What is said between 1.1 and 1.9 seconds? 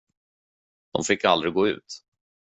aldrig gå